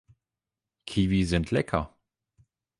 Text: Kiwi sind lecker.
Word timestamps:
Kiwi 0.87 1.25
sind 1.25 1.51
lecker. 1.51 1.95